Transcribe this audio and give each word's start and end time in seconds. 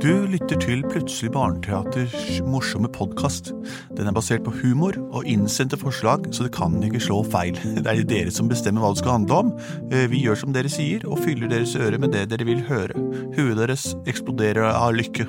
Du 0.00 0.24
lytter 0.32 0.56
til 0.56 0.80
Plutselig 0.88 1.28
barneteaters 1.34 2.38
morsomme 2.48 2.88
podkast. 2.88 3.50
Den 3.98 4.08
er 4.08 4.14
basert 4.16 4.46
på 4.46 4.54
humor 4.62 4.96
og 5.10 5.26
innsendte 5.28 5.76
forslag, 5.76 6.24
så 6.32 6.46
det 6.46 6.54
kan 6.56 6.78
ikke 6.86 7.02
slå 7.04 7.18
feil. 7.28 7.58
Det 7.76 7.84
er 7.84 8.00
dere 8.08 8.32
som 8.32 8.48
bestemmer 8.48 8.80
hva 8.80 8.94
det 8.94 9.02
skal 9.02 9.18
handle 9.18 9.40
om. 9.42 9.52
Eh, 9.92 10.06
vi 10.08 10.22
gjør 10.24 10.40
som 10.40 10.56
dere 10.56 10.72
sier, 10.72 11.04
og 11.04 11.20
fyller 11.20 11.52
deres 11.52 11.76
øre 11.76 12.00
med 12.00 12.16
det 12.16 12.30
dere 12.32 12.48
vil 12.48 12.64
høre. 12.70 12.96
Huet 13.36 13.60
deres 13.60 13.90
eksploderer 14.08 14.70
av 14.72 14.96
lykke. 14.96 15.28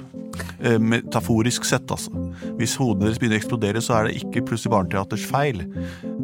Eh, 0.62 0.78
Metaforisk 0.80 1.66
sett, 1.68 1.90
altså. 1.92 2.12
Hvis 2.60 2.76
hodene 2.80 3.08
deres 3.10 3.20
begynner 3.22 3.40
å 3.40 3.42
eksplodere, 3.42 3.82
så 3.84 3.98
er 3.98 4.08
det 4.10 4.22
ikke 4.22 4.46
Plutselig 4.52 4.74
barneteaters 4.74 5.26
feil. 5.30 5.62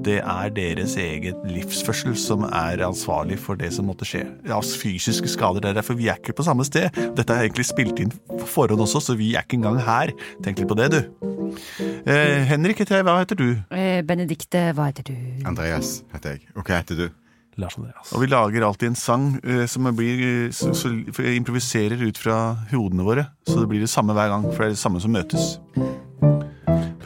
Det 0.04 0.18
er 0.20 0.52
deres 0.56 0.96
eget 1.00 1.38
livsførsel 1.48 2.16
som 2.20 2.46
er 2.48 2.82
ansvarlig 2.86 3.38
for 3.40 3.60
det 3.60 3.70
som 3.76 3.88
måtte 3.90 4.08
skje. 4.08 4.24
Ja, 4.48 4.60
fysiske 4.60 5.30
skader. 5.32 5.64
Det 5.64 5.72
er 5.72 5.80
derfor 5.80 5.98
vi 6.00 6.10
er 6.12 6.20
ikke 6.20 6.36
på 6.38 6.46
samme 6.48 6.66
sted. 6.68 6.92
Dette 7.18 7.34
er 7.34 7.48
egentlig 7.48 7.68
spilt 7.70 8.02
inn 8.04 8.12
på 8.12 8.48
forhånd 8.58 8.84
også, 8.84 9.04
så 9.10 9.18
vi 9.20 9.34
er 9.36 9.46
ikke 9.46 9.60
engang 9.62 9.80
her. 9.86 10.14
Tenk 10.46 10.60
litt 10.62 10.72
på 10.72 10.80
det, 10.80 10.90
du. 10.96 11.00
Eh, 12.08 12.44
Henrik 12.50 12.82
heter 12.84 13.00
jeg. 13.00 13.08
Hva 13.08 13.20
heter 13.22 13.40
du? 13.40 13.48
Eh, 13.72 14.02
Benedikte, 14.08 14.70
hva 14.76 14.90
heter 14.92 15.08
du? 15.08 15.16
Andreas 15.48 16.02
heter 16.14 16.36
jeg. 16.36 16.48
Og 16.56 16.64
hva 16.68 16.82
heter 16.82 17.06
du? 17.06 17.08
Lars 17.58 17.78
Andreas. 17.78 18.14
Og 18.14 18.22
vi 18.22 18.30
lager 18.32 18.66
alltid 18.68 18.92
en 18.92 19.00
sang 19.00 19.28
eh, 19.44 19.66
som 19.70 19.90
blir 19.98 20.24
eh, 20.26 20.52
så, 20.54 20.74
så, 20.78 20.92
for 21.14 21.26
jeg 21.26 21.42
improviserer 21.42 22.02
ut 22.06 22.18
fra 22.22 22.40
hodene 22.72 23.06
våre. 23.06 23.26
Så 23.48 23.60
det 23.62 23.70
blir 23.72 23.82
det 23.82 23.90
samme 23.90 24.14
hver 24.18 24.30
gang, 24.34 24.46
for 24.52 24.64
det 24.64 24.72
er 24.72 24.78
det 24.78 24.84
samme 24.84 25.02
som 25.02 25.16
møtes. 25.16 25.58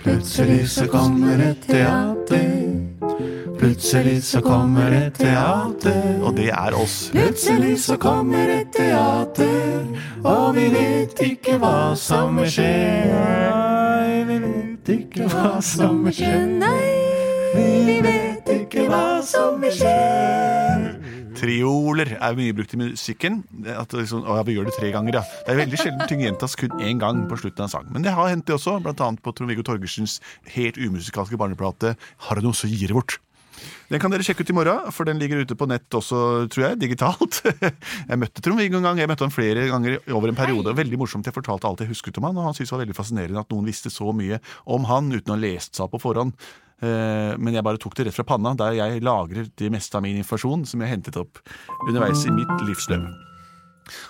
Plutselig 0.02 0.70
så 0.70 0.88
kommer 0.92 1.40
et 1.46 1.68
teater. 1.68 2.50
Plutselig 3.62 4.24
så 4.24 4.42
kommer 4.42 4.92
et 4.92 5.14
teater. 5.14 6.20
Og 6.26 6.36
det 6.38 6.50
er 6.50 6.76
oss. 6.76 7.12
Plutselig 7.14 7.80
så 7.86 7.98
kommer 8.02 8.50
et 8.50 8.74
teater, 8.74 9.86
og 10.24 10.56
vi 10.58 10.66
vet 10.74 11.22
ikke 11.26 11.60
hva 11.62 11.94
som 11.96 12.42
vil 12.42 12.50
skje. 12.50 12.74
Nei, 13.14 14.24
vi 14.26 14.42
vet 14.48 14.92
ikke 14.98 15.30
hva 15.30 15.62
som 15.62 16.04
vil 16.08 16.20
skje. 16.24 16.36
Vi 17.54 18.02
vet 18.02 18.31
ikke 18.92 19.24
som 19.28 19.62
vi 19.62 19.72
skje. 19.74 19.96
Trioler 21.42 22.12
er 22.20 22.36
mye 22.38 22.54
brukt 22.54 22.74
i 22.76 22.80
musikken. 22.80 23.42
At 23.66 23.96
liksom, 23.96 24.26
å, 24.26 24.38
ja, 24.38 24.46
vi 24.46 24.58
gjør 24.58 24.68
det 24.68 24.76
tre 24.78 24.92
ganger, 24.94 25.22
ja. 25.22 25.24
Det 25.46 25.54
er 25.54 25.62
veldig 25.64 25.80
sjelden 25.80 26.10
ting 26.10 26.24
gjentas 26.26 26.58
kun 26.60 26.76
én 26.84 27.02
gang 27.02 27.24
på 27.30 27.40
slutten 27.40 27.64
av 27.64 27.70
en 27.70 27.74
sang. 27.74 27.90
Men 27.94 28.06
det 28.06 28.14
har 28.18 28.30
hendt 28.30 28.48
det 28.50 28.58
også, 28.58 28.78
blant 28.84 29.02
annet 29.02 29.24
på 29.24 29.34
Trond-Viggo 29.38 29.66
Torgersens 29.66 30.20
helt 30.54 30.78
umusikalske 30.78 31.40
barneplate 31.40 31.96
'Har 31.96 32.36
du 32.36 32.46
noe, 32.46 32.58
så 32.58 32.70
gir 32.70 32.92
det 32.92 32.98
bort'. 32.98 33.18
Den 33.92 34.00
kan 34.00 34.14
dere 34.14 34.24
sjekke 34.24 34.46
ut 34.46 34.52
i 34.54 34.56
morgen, 34.56 34.86
for 34.96 35.08
den 35.10 35.20
ligger 35.20 35.42
ute 35.44 35.56
på 35.60 35.68
nett 35.68 35.92
også, 35.98 36.48
tror 36.54 36.64
jeg, 36.70 36.80
digitalt. 36.80 37.42
Jeg 38.12 38.20
møtte 38.22 38.44
Trond-Viggo 38.44 38.80
en 38.80 38.86
gang, 38.88 39.02
jeg 39.04 39.10
møtte 39.12 39.26
han 39.28 39.34
flere 39.36 39.66
ganger 39.68 39.98
over 40.16 40.32
en 40.32 40.38
periode. 40.38 40.72
Veldig 40.78 41.00
morsomt, 41.02 41.28
jeg 41.28 41.36
fortalte 41.36 41.68
alt 41.68 41.84
jeg 41.84 41.92
husket 41.92 42.18
om 42.22 42.30
han, 42.30 42.40
og 42.40 42.48
han 42.50 42.56
syntes 42.56 42.72
det 42.72 42.78
var 42.78 42.84
veldig 42.86 42.96
fascinerende 42.98 43.44
at 43.44 43.52
noen 43.52 43.68
visste 43.68 43.92
så 43.92 44.14
mye 44.16 44.40
om 44.72 44.88
han 44.90 45.12
uten 45.12 45.34
å 45.34 45.36
ha 45.36 45.42
lest 45.44 45.76
seg 45.76 45.86
opp 45.90 45.96
på 45.98 46.02
forhånd. 46.08 46.34
Eh, 46.82 47.34
Men 47.38 47.54
jeg 47.60 47.66
bare 47.68 47.78
tok 47.84 47.98
det 48.00 48.08
rett 48.08 48.16
fra 48.18 48.26
panna, 48.32 48.56
der 48.58 48.78
jeg 48.80 49.04
lagrer 49.06 49.52
det 49.60 49.70
meste 49.76 50.00
av 50.00 50.06
min 50.08 50.18
informasjon 50.24 50.64
som 50.72 50.82
jeg 50.82 50.94
hentet 50.96 51.20
opp 51.22 51.44
underveis 51.88 52.24
i 52.26 52.34
mitt 52.34 52.56
livsløp. 52.68 53.06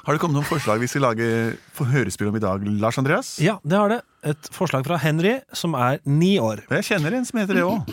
Har 0.06 0.14
det 0.14 0.22
kommet 0.22 0.38
noen 0.38 0.46
forslag 0.46 0.82
vi 0.84 0.88
skal 0.92 1.02
lage 1.08 1.28
for 1.74 1.90
hørespill 1.90 2.30
om 2.30 2.36
i 2.38 2.44
dag, 2.44 2.64
Lars 2.82 3.00
Andreas? 3.02 3.34
Ja, 3.42 3.58
det 3.66 3.78
har 3.80 3.90
det. 3.90 4.02
Et 4.30 4.50
forslag 4.54 4.86
fra 4.86 5.00
Henry, 5.02 5.40
som 5.58 5.74
er 5.80 5.98
ni 6.06 6.36
år. 6.44 6.62
Jeg 6.70 6.86
kjenner 6.92 7.16
en 7.18 7.26
som 7.26 7.40
heter 7.42 7.58
det 7.58 7.64
òg. 7.66 7.90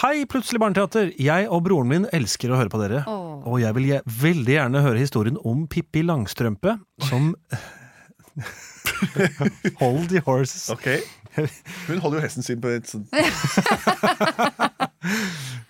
Hei, 0.00 0.24
Plutselig 0.30 0.58
barneteater! 0.62 1.10
Jeg 1.20 1.46
og 1.52 1.62
broren 1.66 1.88
min 1.90 2.06
elsker 2.16 2.50
å 2.52 2.58
høre 2.58 2.70
på 2.72 2.80
dere. 2.82 3.02
Åh. 3.08 3.44
Og 3.46 3.60
jeg 3.62 3.74
vil 3.76 3.86
je- 3.90 4.02
veldig 4.22 4.54
gjerne 4.56 4.82
høre 4.82 4.98
historien 5.02 5.36
om 5.46 5.66
Pippi 5.70 6.02
Langstrømpe, 6.02 6.78
som 7.08 7.34
Hold 9.80 10.08
the 10.10 10.20
horses. 10.26 10.68
Ok. 10.72 10.88
Hun 11.88 11.98
holder 12.02 12.18
jo 12.18 12.22
hesten 12.24 12.42
sin 12.46 12.60
på 12.62 12.68
et 12.70 12.86
sånt 12.86 13.10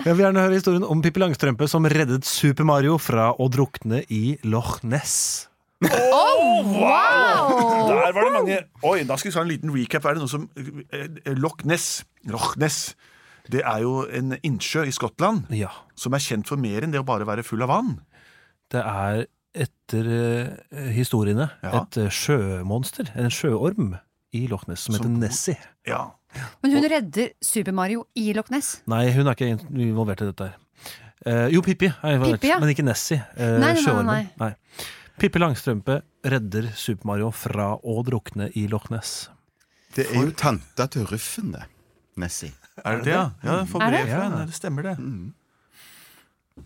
Jeg 0.05 0.13
vil 0.13 0.21
gjerne 0.27 0.43
høre 0.45 0.59
historien 0.59 0.85
om 0.85 1.01
Pippi 1.05 1.21
Langstrømpe 1.23 1.65
som 1.73 1.85
reddet 1.89 2.25
Super 2.29 2.65
Mario 2.69 2.99
fra 3.01 3.31
å 3.41 3.49
drukne 3.53 4.03
i 4.13 4.37
Loch 4.45 4.83
Ness. 4.85 5.49
Wow! 5.85 6.75
Der 7.89 8.13
var 8.15 8.23
det 8.25 8.33
mange 8.33 8.59
Oi, 8.89 9.03
da 9.09 9.17
skal 9.21 9.31
vi 9.31 9.35
ta 9.35 9.43
en 9.45 9.51
liten 9.51 9.73
recap. 9.75 10.05
Er 10.09 10.17
det 10.17 10.23
noe 10.25 10.33
som 10.33 10.47
eh, 10.57 11.09
Loch 11.37 11.65
Ness 11.69 12.05
Loch 12.31 12.55
Ness 12.61 12.95
Det 13.51 13.61
er 13.63 13.81
jo 13.85 14.07
en 14.09 14.33
innsjø 14.43 14.87
i 14.89 14.93
Skottland 14.95 15.51
Ja. 15.53 15.69
som 15.95 16.15
er 16.15 16.19
kjent 16.25 16.47
for 16.49 16.57
mer 16.57 16.83
enn 16.83 16.93
det 16.95 17.01
å 17.03 17.05
bare 17.07 17.27
være 17.29 17.45
full 17.45 17.63
av 17.63 17.69
vann. 17.69 17.99
Det 18.73 18.81
er 18.81 19.27
etter 19.55 20.09
eh, 20.73 20.93
historiene 20.97 21.51
Ja. 21.63 21.83
et 21.83 21.97
eh, 21.99 22.09
sjømonster, 22.11 23.11
en 23.15 23.31
sjøorm, 23.31 23.99
i 24.35 24.47
Loch 24.51 24.65
Ness 24.67 24.81
som 24.89 24.95
heter 24.97 25.05
Som- 25.05 25.21
Nessie. 25.21 25.57
Ja. 25.87 26.11
Men 26.63 26.73
hun 26.73 26.83
redder 26.91 27.29
Super 27.41 27.73
Mario 27.73 28.07
i 28.17 28.33
Loch 28.35 28.51
Ness. 28.51 28.81
Nei, 28.91 29.11
hun 29.13 29.29
er 29.29 29.35
ikke 29.37 29.47
in- 29.53 29.79
involvert 29.93 30.23
i 30.23 30.27
dette 30.33 30.49
her. 30.49 30.57
Eh, 31.25 31.49
jo, 31.55 31.61
Pippi 31.63 31.87
er 31.87 32.17
involvert, 32.17 32.41
Pippi, 32.41 32.49
ja. 32.49 32.59
men 32.59 32.69
ikke 32.75 32.83
Nessie. 32.85 33.21
eh, 33.37 33.59
Nei, 33.59 33.61
nei, 33.61 33.73
nei, 33.75 33.83
sjøormen. 33.85 34.31
nei. 34.41 34.55
Pippi 35.19 35.39
Langstrømpe 35.39 36.01
redder 36.25 36.73
Super 36.75 37.07
Mario 37.07 37.31
fra 37.31 37.77
å 37.77 38.03
drukne 38.05 38.51
i 38.57 38.67
Loch 38.67 38.91
Ness. 38.91 39.29
Det 39.95 40.09
er 40.11 40.25
jo 40.25 40.33
tanta 40.33 40.89
til 40.91 41.07
Ruffen, 41.07 41.53
det. 41.53 41.63
Nessie. 42.17 42.51
Er 42.83 42.97
det 42.99 43.05
det, 43.07 43.13
ja? 43.15 43.25
Ja, 43.45 43.59
jeg 43.63 43.69
får 43.71 43.81
det? 43.85 43.89
brev 43.95 44.09
fra 44.11 44.23
henne. 44.29 44.45
Det 44.51 44.55
stemmer, 44.57 44.83
det. 44.91 44.97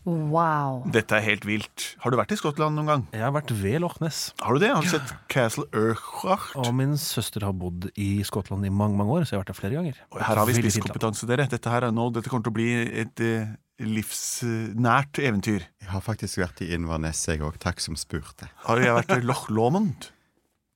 Wow. 0.04 0.82
Dette 0.92 1.16
er 1.16 1.24
helt 1.24 1.46
vilt. 1.48 1.84
Har 2.02 2.12
du 2.12 2.18
vært 2.20 2.32
i 2.34 2.36
Skottland 2.36 2.76
noen 2.76 2.88
gang? 2.90 3.04
Jeg 3.16 3.22
har 3.24 3.32
vært 3.32 3.52
ved 3.56 3.78
Loch 3.80 3.96
Ness, 4.04 4.34
Har 4.44 4.52
du 4.56 4.60
det? 4.60 4.68
Har 4.74 4.84
du 4.84 4.88
sett 4.92 5.14
Castle 5.32 5.64
Urquhart? 5.72 6.50
og 6.60 6.74
min 6.76 6.92
søster 7.00 7.44
har 7.46 7.54
bodd 7.56 7.88
i 7.96 8.22
Skottland 8.28 8.66
i 8.68 8.72
mange 8.72 8.96
mange 9.00 9.16
år, 9.16 9.24
så 9.24 9.32
jeg 9.34 9.38
har 9.38 9.44
vært 9.46 9.52
der 9.54 9.58
flere 9.60 9.78
ganger. 9.78 9.96
Og 10.12 10.20
Her 10.20 10.36
har 10.42 10.44
vi 10.44 10.52
Veldig 10.52 10.56
fint 10.56 10.64
land. 10.64 10.72
spisskompetanse, 10.76 11.28
dere. 11.30 11.48
Dette, 11.48 11.72
her 11.72 11.88
er 11.88 11.96
nå, 11.96 12.10
dette 12.12 12.28
kommer 12.28 12.44
til 12.44 12.52
å 12.52 12.58
bli 12.58 12.68
et 13.04 13.24
eh, 13.24 13.48
livsnært 13.80 15.22
eventyr. 15.24 15.64
Jeg 15.80 15.88
har 15.92 16.04
faktisk 16.04 16.40
vært 16.44 16.60
i 16.66 16.72
Inverness, 16.76 17.24
jeg 17.28 17.40
òg. 17.40 17.56
Takk 17.62 17.80
som 17.80 17.96
spurte. 17.96 18.50
Har 18.68 18.80
jeg 18.84 18.92
vært 18.92 19.16
i 19.16 19.24
Loch 19.24 19.48
Lomond? 19.48 20.10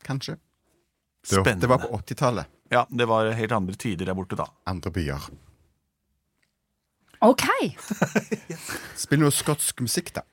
Kanskje. 0.08 0.38
Det, 1.22 1.36
Spennende. 1.36 1.60
det 1.60 1.68
var 1.70 1.84
på 1.84 1.92
80-tallet. 2.00 2.48
Ja, 2.72 2.86
det 2.90 3.04
var 3.08 3.30
helt 3.30 3.52
andre 3.52 3.74
tider 3.74 4.08
der 4.08 4.14
borte 4.14 4.36
da. 4.36 4.46
Andre 4.66 4.90
byer. 4.90 5.30
Ok. 7.20 7.44
Spill 9.04 9.20
noe 9.20 9.30
skotsk 9.30 9.82
musikk, 9.84 10.14
da. 10.16 10.24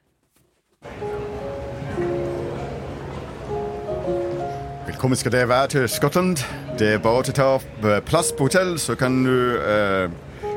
Velkommen 4.88 5.20
skal 5.20 5.36
dere 5.36 5.50
være 5.52 5.68
til 5.68 5.90
Skottland. 5.92 6.40
Det 6.80 6.94
er 6.94 7.04
bare 7.04 7.26
til 7.28 7.36
å 7.36 7.40
ta 7.42 7.50
eh, 7.92 8.00
plass 8.08 8.32
på 8.32 8.48
hotell, 8.48 8.78
så 8.80 8.96
kan 8.96 9.20
du 9.28 9.60
eh, 9.60 10.08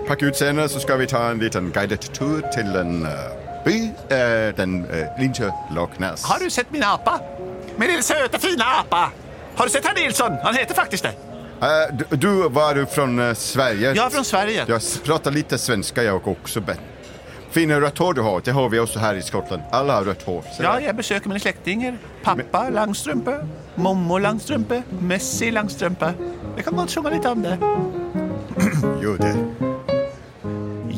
pakke 0.06 0.30
ut 0.30 0.38
senere. 0.38 0.68
Så 0.70 0.84
skal 0.86 1.02
vi 1.02 1.10
ta 1.10 1.24
en 1.32 1.42
liten 1.42 1.72
guided 1.74 2.06
tur 2.14 2.46
til 2.54 2.78
en 2.78 3.02
eh, 3.10 3.26
by. 3.66 3.74
eh, 4.14 4.54
den 4.56 4.84
uh, 4.86 5.18
Linje 5.18 5.50
Loch 5.74 5.98
Ness. 5.98 6.22
Har 6.30 6.38
du 6.38 6.50
sett 6.50 6.70
min 6.72 6.86
apa? 6.86 7.18
Min 7.78 7.90
lille 7.90 8.02
søte, 8.02 8.38
fine 8.38 8.64
apa! 8.64 9.10
Har 9.58 9.66
du 9.66 9.70
sett 9.70 9.86
herr 9.86 9.98
Nilsson? 9.98 10.38
Han 10.46 10.54
heter 10.54 10.74
faktisk 10.74 11.10
det. 11.10 11.31
Eh, 11.62 11.94
du, 12.10 12.48
var 12.48 12.74
du 12.74 12.86
från 12.86 13.18
eh, 13.18 13.34
Sverige? 13.34 13.92
Jag 13.94 14.06
är 14.06 14.10
från 14.10 14.24
Sverige. 14.24 14.64
Jag 14.68 14.82
pratar 15.04 15.30
lite 15.30 15.58
svenska 15.58 16.02
jag 16.02 16.28
också. 16.28 16.60
Ben. 16.60 16.76
Fina 17.50 17.80
rött 17.80 17.98
hår 17.98 18.14
du 18.14 18.20
har, 18.20 18.40
det 18.44 18.50
har 18.50 18.68
vi 18.68 18.78
också 18.78 18.98
här 18.98 19.14
i 19.14 19.22
Skottland. 19.22 19.62
Alla 19.70 19.94
har 19.94 20.04
rött 20.04 20.22
hår. 20.22 20.44
Ja, 20.60 20.80
jeg 20.80 20.96
besøker 20.96 21.28
mine 21.28 21.40
slektninger. 21.40 21.98
Pappa 22.24 22.68
Langstrømpe, 22.70 23.34
mommo 23.74 24.18
Langstrømpe, 24.18 24.82
Messi 25.00 25.50
Langstrømpe. 25.50 26.14
Jeg 26.56 26.64
kan 26.64 26.76
godt 26.76 26.90
synge 26.90 27.12
litt 27.12 27.26
om 27.26 27.42
det. 27.42 27.58
Gör 29.02 29.18
det. 29.20 29.34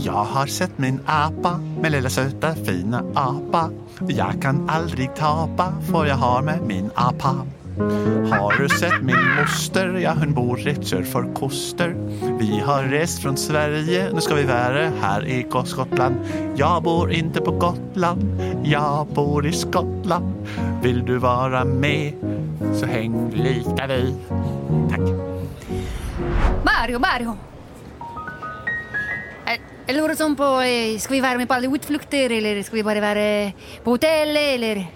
Jeg 0.05 0.25
har 0.37 0.47
sett 0.47 0.79
min 0.79 1.01
apa, 1.07 1.59
min 1.83 1.93
lilla 1.93 2.09
söta 2.09 2.55
fina 2.67 3.03
apa. 3.17 3.69
Jeg 4.09 4.41
kan 4.43 4.71
aldrig 4.71 5.11
tapa, 5.17 5.73
for 5.91 6.07
jeg 6.07 6.17
har 6.17 6.41
med 6.43 6.63
min 6.63 6.91
apa. 6.95 7.35
Har 7.79 8.63
du 8.63 8.69
sett 8.69 9.03
min 9.03 9.35
moster? 9.41 9.99
Ja, 10.03 10.15
hon 10.19 10.35
bor 10.35 10.57
rätt 10.57 10.87
sør 10.87 11.03
för 11.03 11.35
Koster. 11.35 11.95
Vi 12.41 12.61
har 12.61 12.83
rest 12.83 13.23
från 13.23 13.37
Sverige, 13.37 14.11
Nu 14.15 14.21
ska 14.21 14.35
vi 14.35 14.43
vara 14.43 14.91
här 15.03 15.27
i 15.27 15.47
Skottland. 15.67 16.17
Jag 16.57 16.83
bor 16.83 17.13
inte 17.13 17.41
på 17.41 17.51
Gotland, 17.51 18.43
Jag 18.65 19.07
bor 19.07 19.47
i 19.47 19.53
Skottland. 19.53 20.35
Vill 20.83 21.05
du 21.07 21.19
vara 21.19 21.65
med, 21.65 22.13
så 22.81 22.87
häng 22.87 23.31
lika 23.35 23.87
vi. 23.87 24.15
Tack. 24.91 25.01
Mario, 26.65 26.99
Mario. 26.99 27.37
Eh, 29.47 29.61
Jeg 29.87 29.97
lurer 29.97 30.35
på 30.35 31.01
ska 31.01 31.15
vi 31.15 31.21
vara 31.21 31.39
med 31.39 31.49
på 31.49 31.55
alla 31.55 31.75
utflykter 31.75 32.31
eller 32.31 32.63
ska 32.63 32.77
vi 32.77 32.83
bara 32.83 33.01
vara 33.01 33.53
på 33.85 33.91
hotellet, 33.91 34.55
eller 34.55 34.87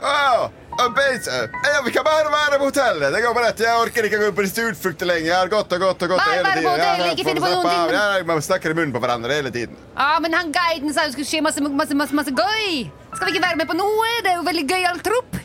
Åh, 0.00 0.48
og 0.80 0.94
Beise. 0.96 1.40
Ja, 1.66 1.80
vi 1.84 1.92
kan 1.92 2.04
bare 2.06 2.30
være 2.32 2.58
på 2.60 2.68
hotellet. 2.70 3.12
Det 3.12 3.20
går 3.24 3.34
bra. 3.36 3.50
Jeg 3.52 3.82
orker 3.82 4.08
ikke 4.08 4.20
gå 4.22 4.30
på 4.36 4.46
disse 4.46 4.64
utflukter 4.70 5.10
lenger. 5.10 5.28
Jeg 5.28 5.36
har 5.36 5.50
gått 5.52 5.74
og 5.76 5.84
gått 5.84 6.06
og 6.06 6.14
gått 6.14 6.22
på 6.24 6.30
tiden. 6.30 6.70
Ja, 6.80 6.94
får 7.10 7.28
finne 7.28 7.42
på 7.44 7.50
slappe 7.50 7.58
noen 7.58 7.68
ting, 7.68 7.98
av. 7.98 8.16
Ja, 8.20 8.24
Man 8.30 8.42
snakker 8.46 8.72
i 8.72 8.78
munnen 8.78 8.94
på 8.94 9.02
hverandre 9.02 9.36
hele 9.40 9.52
tiden. 9.54 9.76
Ja, 9.98 10.14
men 10.24 10.36
han 10.36 10.54
guiden 10.54 10.94
sa 10.94 11.04
det 11.04 11.16
skulle 11.18 11.28
skje 11.28 11.44
masse, 11.44 11.60
masse, 11.66 11.98
masse, 11.98 12.16
masse 12.16 12.32
gøy. 12.32 12.88
Skal 13.12 13.28
vi 13.28 13.36
ikke 13.36 13.44
være 13.44 13.60
med 13.60 13.68
på 13.68 13.76
noe? 13.76 14.16
Det 14.24 14.32
er 14.32 14.40
jo 14.40 14.48
veldig 14.48 14.66
gøyal 14.72 15.04
tropp. 15.04 15.40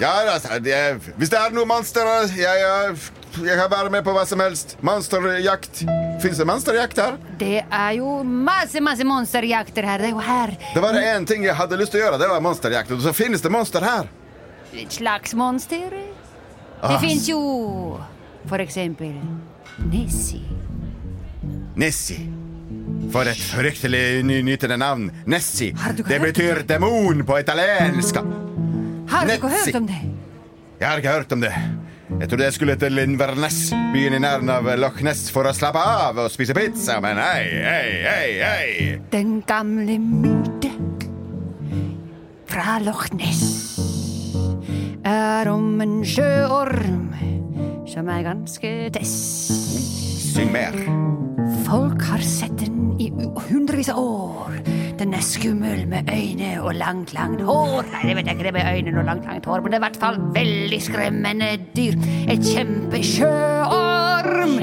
Ja, 0.00 0.12
altså, 0.32 0.58
det, 0.64 0.76
hvis 1.20 1.30
det 1.30 1.38
er 1.38 1.52
noe 1.52 1.68
monster 1.68 2.08
jeg, 2.32 2.40
jeg, 2.40 2.94
jeg 3.38 3.56
kan 3.58 3.70
være 3.70 3.90
med 3.90 4.04
på 4.04 4.12
hva 4.14 4.24
som 4.26 4.40
helst. 4.40 4.76
Monsterjakt. 4.82 5.82
Fins 6.22 6.38
det 6.38 6.44
monsterjakt 6.46 6.98
her? 6.98 7.16
Det 7.38 7.64
är 7.70 7.92
ju 7.92 8.24
massor, 8.24 8.80
massor 8.80 9.04
monsterjakter 9.04 9.82
här. 9.82 9.98
Det 9.98 10.04
är 10.04 10.08
ju 10.08 10.20
här. 10.20 10.56
Det 10.74 10.80
var 10.80 10.94
en 10.94 11.26
ting 11.26 11.44
jeg 11.44 11.54
hadde 11.54 11.76
lyst 11.76 11.92
til 11.92 12.00
å 12.00 12.04
gjøre. 12.04 12.18
Det 12.18 12.28
var 12.28 12.40
monsterjakt. 12.40 12.90
Og 12.90 13.00
så 13.02 13.12
finnes 13.12 13.42
det 13.42 13.50
monster 13.50 13.80
her. 13.80 14.08
Ett 14.72 14.92
slags 14.92 15.34
monster. 15.34 15.90
Det 16.82 16.98
finns 17.00 17.28
ju 17.28 17.36
för 18.48 18.58
exempel 18.58 19.14
Nessie. 19.92 20.42
Nessie. 21.76 22.26
For 23.12 23.26
et 23.26 23.36
fryktelig 23.40 24.24
ny- 24.24 24.42
nytende 24.42 24.76
navn. 24.76 25.10
Nessie. 25.26 25.74
Har 25.76 25.92
Det 25.92 26.20
betyr 26.20 26.62
demon 26.66 27.24
på 27.26 27.38
italiensk. 27.40 28.16
Har 29.10 29.26
du 29.26 29.32
hört 29.48 29.74
om 29.74 29.86
det? 29.86 30.00
Jeg 30.80 30.88
har 30.88 31.12
hørt 31.12 31.32
om 31.32 31.40
det. 31.40 31.54
Jeg 32.20 32.28
trodde 32.28 32.44
jeg 32.44 32.52
skulle 32.52 32.74
til 32.76 33.00
Inverness, 33.00 33.70
byen 33.94 34.12
i 34.12 34.18
nærheten 34.20 34.50
av 34.52 34.66
Loch 34.76 34.98
Ness, 35.00 35.30
for 35.32 35.48
å 35.48 35.54
slappe 35.56 35.80
av 35.80 36.18
og 36.20 36.28
spise 36.28 36.52
pizza, 36.52 36.98
men 37.00 37.16
hei, 37.16 37.46
hei, 37.64 37.92
hei, 38.04 38.26
hei. 38.44 38.98
Den 39.08 39.38
gamle 39.48 39.96
myte 39.96 40.68
fra 42.50 42.76
Loch 42.84 43.06
Ness 43.16 43.46
är 45.04 45.48
om 45.48 45.80
en 45.80 46.04
sjöorm 46.04 47.16
som 47.86 48.08
är 48.08 48.22
ganska 48.22 48.68
tess. 48.92 49.16
Syng 50.34 50.52
mer. 50.52 50.76
Folk 51.64 52.02
har 52.02 52.18
sett 52.18 52.58
den 52.58 53.00
i 53.00 53.12
av 53.48 53.96
år. 53.96 54.60
Den 55.00 55.14
är 55.14 55.20
skummel 55.20 55.86
med 55.86 56.10
öjne 56.10 56.60
och 56.60 56.74
långt, 56.74 57.12
långt 57.12 57.40
hår. 57.40 57.84
Nej, 57.92 58.04
det 58.08 58.14
vet 58.14 58.26
jag 58.26 58.34
inte, 58.34 58.44
det 58.44 58.52
med 58.52 58.74
ögonen 58.74 58.98
och 58.98 59.04
långt, 59.04 59.26
långt 59.26 59.44
hår. 59.44 59.60
Men 59.60 59.70
det 59.70 59.76
är 59.76 59.78
i 59.78 59.80
vart 59.80 59.96
fall 59.96 60.32
väldigt 60.34 60.82
skrämmande 60.82 61.58
dyr. 61.72 61.98
Ett 62.28 62.46
kämpesjöorm 62.46 64.58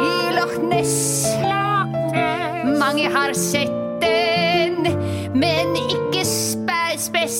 i 0.00 0.32
Loch 0.36 0.62
Ness. 0.70 1.26
Många 2.64 3.10
har 3.18 3.32
sett 3.32 4.00
den, 4.00 4.82
men 5.32 5.76
icke 5.76 6.24
spe 6.24 6.98
speciellt 6.98 7.32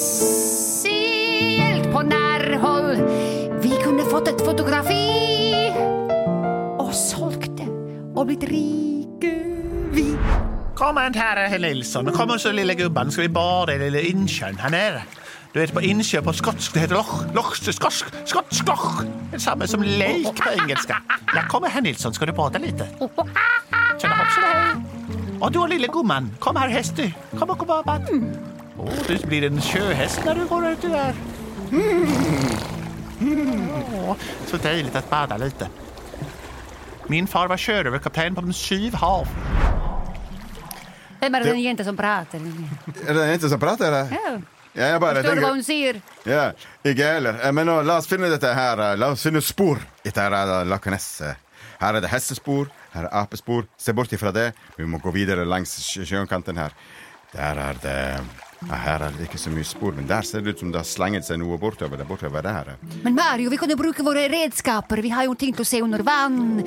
på 1.92 2.02
närhåll. 2.02 2.96
Vi 3.62 3.70
kunde 3.84 4.02
fått 4.02 4.28
ett 4.28 4.44
fotografi 4.44 5.72
och 6.78 6.94
sålt 6.94 7.56
det 7.56 7.68
och 8.14 8.26
blivit 8.26 8.50
rike 8.50 9.44
vi. 9.92 10.16
Kom 10.80 10.98
inte 11.06 11.18
här, 11.18 11.48
herr 11.48 11.58
Nilsson. 11.58 12.12
Kom 12.12 12.38
så 12.38 12.52
lilla 12.52 12.74
gubben. 12.74 13.12
Ska 13.12 13.22
vi 13.22 13.28
bada 13.28 13.74
i 13.74 13.78
lilla 13.78 14.00
insjön 14.00 14.56
här 14.56 14.70
nere? 14.70 15.02
Du 15.52 15.60
vet 15.60 15.72
på 15.72 15.82
insjö 15.82 16.22
på 16.22 16.32
skotsk, 16.32 16.74
det 16.74 16.80
heter 16.80 16.94
loch, 16.94 17.34
loch, 17.34 17.72
skotsk, 17.72 18.06
skotsk 18.24 18.68
loch. 18.68 19.02
Det 19.30 19.36
är 19.36 19.40
samma 19.40 19.66
som 19.66 19.82
lake 19.82 20.42
på 20.42 20.62
engelska. 20.62 21.02
Jag 21.34 21.48
kommer 21.48 21.68
herr 21.68 21.80
Nilsson, 21.80 22.14
ska 22.14 22.26
du 22.26 22.32
bada 22.32 22.58
lite? 22.58 22.88
Tjena 24.02 24.14
hoppsan 24.14 24.44
hej. 24.44 24.82
Och 25.40 25.52
du 25.52 25.66
lilla 25.66 25.86
gumman, 25.86 26.36
kom 26.38 26.56
här 26.56 26.82
Kom 27.38 27.50
och 27.50 27.58
Kom 27.58 27.60
och 27.60 27.66
bada. 27.66 28.00
Åh, 28.78 28.88
du 29.06 29.18
blir 29.26 29.44
en 29.44 29.60
sjöhäst 29.60 30.20
när 30.24 30.34
du 30.34 30.46
går 30.46 30.68
ut 30.68 30.82
där. 30.82 31.14
Oh, 34.08 34.16
så 34.46 34.56
dejligt 34.56 34.96
att 34.96 35.10
bada 35.10 35.36
lite. 35.36 35.68
Min 37.06 37.26
far 37.26 37.48
var 37.48 37.56
sjörövarkapten 37.56 38.34
på 38.34 38.40
de 38.40 38.52
syv 38.52 38.94
hav. 38.94 39.28
Vem 41.20 41.34
är 41.34 41.44
den 41.44 41.60
jänta 41.60 41.84
som 41.84 41.96
pratar? 41.96 42.38
Er 43.08 43.14
det 43.14 43.24
en 43.34 43.40
som 43.50 43.60
prater? 43.60 43.84
eller? 43.88 44.08
Ja. 44.10 44.40
Ja, 44.72 44.86
jeg 44.86 45.00
bare 45.00 45.14
Förstår 45.22 45.34
du 45.34 45.40
vad 45.40 45.50
hon 45.50 45.64
säger? 45.64 46.00
Ja, 46.24 46.52
jeg 46.84 46.94
heller. 46.96 47.40
Eh, 47.46 47.52
Men 47.52 47.66
nå, 47.66 47.82
la 47.82 47.96
oss 47.98 48.06
finne 48.06 48.28
dette 48.30 48.52
her. 48.54 48.78
eh, 48.92 48.96
La 48.96 49.08
oss 49.10 49.22
finne 49.22 49.40
spor 49.42 49.78
etter 50.04 50.30
uh, 50.32 50.64
Loch 50.68 50.86
Ness. 50.86 51.20
eh. 51.20 51.34
Her 51.80 51.94
er 51.96 52.00
det 52.04 52.10
hestespor, 52.12 52.68
her 52.92 53.04
er 53.04 53.08
apespor. 53.22 53.66
Se 53.78 53.92
bort 53.92 54.12
ifra 54.12 54.30
det. 54.32 54.52
Vi 54.76 54.84
må 54.84 54.98
gå 55.02 55.10
videre 55.10 55.44
langs 55.44 55.74
sjø- 55.80 56.04
sjøkanten 56.06 56.56
her. 56.56 56.70
Der 57.32 57.58
er 57.58 57.74
det 57.82 57.96
ja, 58.68 58.76
Her 58.76 59.02
er 59.08 59.10
det 59.18 59.26
ikke 59.26 59.38
så 59.40 59.50
mye 59.50 59.64
spor, 59.64 59.92
men 59.96 60.06
der 60.06 60.22
ser 60.22 60.40
det 60.40 60.54
ut 60.54 60.58
som 60.60 60.70
det 60.70 60.78
har 60.78 60.84
slenget 60.84 61.24
seg 61.24 61.38
noe 61.40 61.58
bortover. 61.58 61.96
Det 61.96 62.06
bortover 62.06 62.42
der. 62.42 62.70
eh. 62.76 62.96
Men 63.02 63.14
Mario, 63.14 63.50
vi 63.50 63.56
kunde 63.56 63.76
bruka 63.76 64.02
våra 64.02 64.28
redskaper. 64.28 64.98
Vi 65.02 65.08
har 65.10 65.24
ju 65.24 65.34
tänkt 65.34 65.60
att 65.60 65.66
se 65.66 65.82
under 65.82 65.98
vann. 65.98 66.62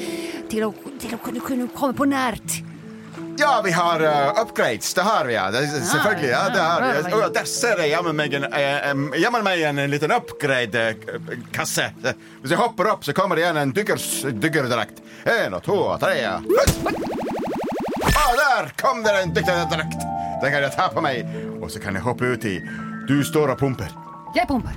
Till 0.50 0.64
att, 0.64 0.76
till 1.00 1.14
att 1.14 1.44
kunna 1.46 1.68
komma 1.68 1.94
på 1.94 2.06
närt. 2.06 2.64
Ja, 3.38 3.62
vi 3.66 3.72
har 3.72 4.00
eh, 4.02 4.42
upgrades. 4.42 4.94
Det 4.94 5.02
har 5.02 5.26
vi, 5.26 5.34
ja. 5.34 5.52
Det, 5.52 5.68
selvfølgelig. 5.68 6.30
Ja, 6.30 6.50
det 6.54 6.60
har 6.60 6.82
vi. 6.82 7.10
ja. 7.12 7.18
Å, 7.18 7.30
der 7.34 7.46
ser 7.50 7.80
jeg 7.82 7.90
jammen 7.94 8.16
meg 8.16 8.34
en, 8.38 8.44
eh, 8.54 8.90
em, 8.90 9.08
jammen 9.18 9.44
meg 9.46 9.62
en, 9.70 9.80
en 9.84 9.90
liten 9.92 10.12
upgrade-kasse. 10.14 11.90
Hvis 12.42 12.54
jeg 12.54 12.60
hopper 12.62 12.92
opp, 12.94 13.06
så 13.08 13.16
kommer 13.18 13.36
det 13.40 13.46
igjen 13.46 13.58
en 13.64 13.74
dykkerdrakt. 13.74 15.02
En 15.24 15.54
og 15.58 15.64
to 15.66 15.78
og 15.80 16.00
tre. 16.04 16.16
Å, 18.14 18.26
der 18.40 18.72
kom 18.80 19.04
det 19.06 19.16
en 19.24 19.34
dykkerdrakt! 19.36 20.00
Den 20.44 20.52
kan 20.52 20.62
jeg 20.66 20.74
ta 20.76 20.90
på 20.92 21.02
meg, 21.04 21.24
og 21.62 21.70
så 21.72 21.80
kan 21.80 21.96
jeg 21.96 22.04
hoppe 22.04 22.34
uti. 22.36 22.58
Du 23.08 23.22
står 23.24 23.56
og 23.56 23.60
pumper. 23.62 23.92
Jag 24.36 24.48
pumpar. 24.48 24.74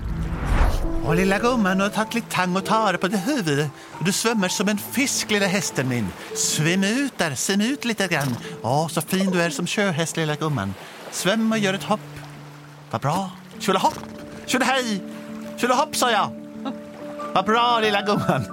Och 1.06 1.16
lilla 1.16 1.38
gumman, 1.38 1.78
du 1.78 1.84
har 1.84 1.90
tagit 1.90 2.14
lite 2.14 2.30
tang 2.30 2.56
och 2.56 2.64
tare 2.64 2.98
på 2.98 3.08
det 3.08 3.16
huvudet. 3.16 3.70
Du 3.98 4.12
svämmar 4.12 4.48
som 4.48 4.68
en 4.68 4.78
fisk, 4.78 5.30
lilla 5.30 5.46
hästen 5.46 5.88
min. 5.88 6.08
Svim 6.34 6.84
ut 6.84 7.18
där, 7.18 7.34
svim 7.34 7.60
ut 7.60 7.84
lite 7.84 8.06
grann. 8.06 8.36
Åh, 8.62 8.88
så 8.88 9.00
fin 9.00 9.30
du 9.30 9.42
är 9.42 9.50
som 9.50 9.66
sjöhäst, 9.66 10.16
lilla 10.16 10.34
gumman. 10.34 10.74
Sväm 11.10 11.52
och 11.52 11.58
gör 11.58 11.74
ett 11.74 11.82
hopp. 11.82 12.00
Vad 12.90 13.00
bra. 13.00 13.30
Tjolahopp, 13.58 13.98
tjolahej, 14.46 15.02
tjolahopp 15.56 15.96
sa 15.96 16.10
jag. 16.10 16.30
Vad 17.34 17.44
bra, 17.44 17.80
lilla 17.80 18.02
gumman. 18.02 18.44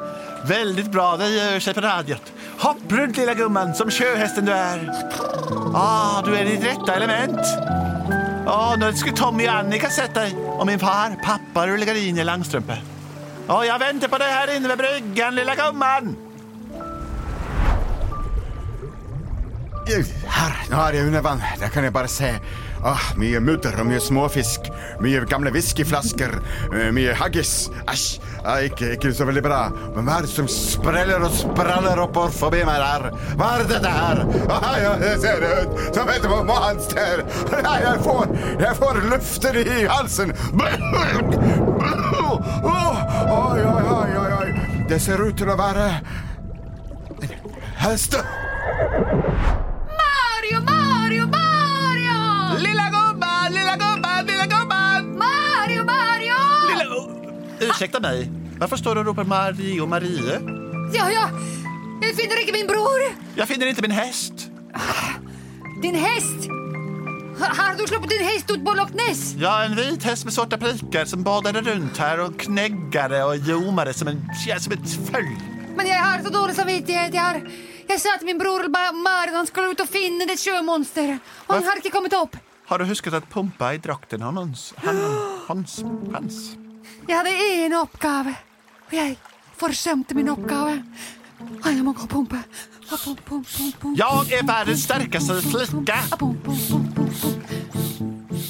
Väldigt 0.45 0.91
bra, 0.91 1.17
det 1.17 1.29
gör 1.29 1.59
sig 1.59 1.73
på 1.73 1.81
radiot. 1.81 2.33
Hopp 2.59 2.91
runt, 2.91 3.17
lilla 3.17 3.33
gumman, 3.33 3.75
som 3.75 3.91
sjöhästen 3.91 4.45
du 4.45 4.51
är. 4.51 5.09
Ah, 5.75 6.21
du 6.25 6.35
är 6.35 6.45
i 6.45 6.55
ditt 6.55 6.65
rätta 6.65 6.95
element. 6.95 7.39
Ja, 8.45 8.75
nu 8.79 8.93
ska 8.93 9.11
Tommy 9.11 9.47
och 9.47 9.53
Annika 9.53 9.89
sätta 9.89 10.19
dig. 10.19 10.35
Och 10.35 10.65
min 10.65 10.79
far, 10.79 11.15
pappa 11.23 11.67
Rullegarin 11.67 12.17
i 12.17 12.23
Langstrumpe. 12.23 12.77
Ja, 13.47 13.65
jag 13.65 13.79
väntar 13.79 14.07
på 14.07 14.17
dig 14.17 14.31
här 14.31 14.55
inne 14.55 14.67
vid 14.67 14.77
bryggan, 14.77 15.35
lilla 15.35 15.55
gumman. 15.55 16.15
Här, 20.27 20.53
nu 20.69 20.75
har 20.75 20.93
jag 20.93 21.05
under 21.05 21.21
Det 21.59 21.69
kan 21.69 21.83
jag 21.83 21.93
bara 21.93 22.07
se 22.07 22.35
ah, 22.83 23.11
mye 23.19 23.39
mudder 23.43 23.79
og 23.79 23.89
mye 23.89 24.01
småfisk. 24.03 24.71
Mye 25.03 25.23
gamle 25.29 25.53
whiskyflasker. 25.53 26.39
Mycket 26.71 26.93
Mye 26.93 27.13
haggis. 27.13 27.69
Æsj, 27.89 28.19
ah, 28.45 28.63
ikke, 28.63 28.93
ikke 28.95 29.13
så 29.13 29.25
veldig 29.25 29.43
bra. 29.43 29.59
Men 29.95 30.05
hva 30.07 30.19
er 30.19 30.27
det 30.27 30.31
som 30.33 30.47
spreller 30.51 31.23
og 31.25 31.33
spraller 31.35 31.99
oppover 32.03 32.33
forbi 32.35 32.63
meg 32.67 32.79
der? 32.81 33.07
Hva 33.39 33.49
er 33.57 33.65
dette 33.71 33.93
her? 33.97 34.23
Ah, 34.53 34.73
ja, 34.81 34.93
det 35.01 35.13
ser 35.23 35.43
ut 35.43 35.95
som 35.95 36.11
et 36.13 36.27
monster. 36.49 37.23
Ah, 37.63 37.77
jeg 37.87 38.03
får, 38.05 38.35
jeg 38.63 38.79
får 38.81 39.01
luften 39.11 39.61
i 39.63 39.79
halsen. 39.89 40.35
Oj, 40.53 40.75
oi, 43.33 43.83
oi, 43.97 44.11
oi, 44.23 44.31
oi. 44.39 44.49
Det 44.89 44.99
ser 45.01 45.23
ut 45.23 45.37
til 45.37 45.49
å 45.49 45.57
være 45.59 45.87
en 47.23 47.37
hest. 47.83 48.19
Mario, 49.99 50.61
Mario, 50.67 51.27
Mario! 51.27 51.42
Ursäkta 57.69 57.99
mig. 57.99 58.31
Varför 58.59 58.77
står 58.77 58.95
du 58.95 58.99
och 59.01 59.05
ropar 59.07 59.23
Marie 59.23 59.81
och 59.81 59.89
Marie? 59.89 60.39
Ja, 60.93 61.09
ja. 61.11 61.29
Jag 62.01 62.15
finner 62.15 62.39
inte 62.41 62.53
min 62.53 62.67
bror. 62.67 63.01
Jag 63.35 63.47
finner 63.47 63.65
inte 63.67 63.81
min 63.81 63.91
häst. 63.91 64.33
Din 65.81 65.95
häst. 65.95 66.47
Ha- 67.39 67.63
Har 67.63 67.75
du 67.77 67.87
släppt 67.87 68.09
din 68.09 68.23
häst 68.25 68.51
ut 68.51 68.65
på 68.65 68.73
Loch 68.73 68.89
Ness? 68.93 69.33
Ja, 69.37 69.63
en 69.63 69.75
vit 69.75 70.03
häst 70.03 70.23
med 70.25 70.33
svarta 70.33 70.57
prickar 70.57 71.05
som 71.05 71.23
badade 71.23 71.61
runt 71.61 71.97
här 71.97 72.19
och 72.19 72.39
knäggade 72.39 73.23
och 73.23 73.35
ljomade 73.35 73.93
som, 73.93 74.07
en, 74.07 74.21
som 74.59 74.73
ett 74.73 75.09
följ. 75.11 75.37
Men 75.75 75.87
jag 75.87 75.99
har 75.99 76.23
så 76.23 76.29
dålig 76.29 76.55
samvittighet. 76.55 77.13
Jag, 77.13 77.21
har, 77.21 77.49
jag 77.87 77.99
sa 78.01 78.09
till 78.17 78.25
min 78.25 78.37
bror 78.37 78.59
Ma- 78.63 79.03
Mario 79.03 79.35
han 79.35 79.47
skulle 79.47 79.67
ut 79.67 79.79
och 79.79 79.89
finna 79.89 80.25
det 80.25 80.37
sjömonster. 80.37 81.19
Och 81.47 81.53
han 81.55 81.63
har 81.63 81.75
inte 81.75 81.89
kommit 81.89 82.13
upp. 82.13 82.37
Har 82.67 82.79
du 82.79 82.85
huskat 82.85 83.13
att 83.13 83.29
pumpa 83.33 83.73
i 83.73 83.77
drakten 83.77 84.21
hans? 84.21 84.73
Han, 84.77 84.95
hans, 85.47 85.83
hans. 86.13 86.55
Jag 87.07 87.17
hade 87.17 87.29
en 87.65 87.73
uppgave. 87.73 88.35
Och 88.87 88.93
jag 88.93 89.15
försömte 89.57 90.15
min 90.15 90.29
uppgave. 90.29 90.83
Och 91.63 91.71
jag 91.71 91.85
må 91.85 91.91
gå 91.91 92.03
och 92.03 92.09
pumpa. 92.09 92.37
Jag 93.95 94.31
är 94.31 94.43
världens 94.43 94.83
starkaste 94.83 95.41
flicka. 95.41 95.99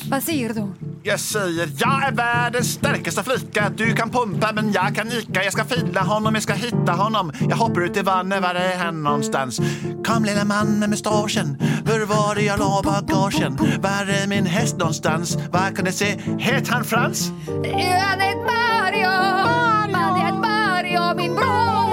Vad 0.10 0.24
säger 0.24 0.54
du? 0.54 0.93
Jag 1.06 1.20
säger 1.20 1.70
jag 1.78 2.04
är 2.04 2.12
världens 2.12 2.74
starkaste 2.74 3.24
flicka. 3.24 3.72
Du 3.76 3.96
kan 3.96 4.10
pumpa 4.10 4.52
men 4.54 4.72
jag 4.72 4.96
kan 4.96 5.08
nicka. 5.08 5.44
Jag 5.44 5.54
ska 5.54 5.66
fila 5.66 6.02
honom, 6.02 6.34
jag 6.34 6.44
ska 6.44 6.54
hitta 6.54 6.92
honom. 6.92 7.32
Jag 7.50 7.58
hoppar 7.58 7.82
ut 7.82 7.98
i 7.98 8.02
vannet, 8.02 8.42
var 8.42 8.56
är 8.56 8.78
han 8.78 9.04
någonstans? 9.04 9.60
Kom 10.06 10.26
lilla 10.26 10.46
man 10.46 10.80
med 10.80 10.90
mustaschen. 10.90 11.58
Hur 11.86 12.06
var 12.06 12.36
det 12.36 12.42
jag 12.42 12.60
la 12.60 12.82
bagagen? 12.84 13.58
Var 13.82 14.24
är 14.24 14.28
min 14.28 14.46
häst 14.46 14.78
någonstans? 14.78 15.38
Vad 15.52 15.78
kan 15.78 15.86
jag 15.86 15.94
se? 15.94 16.20
Het 16.40 16.68
han 16.68 16.84
Frans? 16.84 17.32
Ja, 17.48 18.16
det 18.18 18.26
är 18.26 18.36
Mario. 18.36 19.08
Mario. 19.08 20.00
Ja, 20.00 20.14
det 20.16 20.28
är 20.28 20.34
Mario, 20.34 21.18
min 21.18 21.36
bror. 21.36 21.93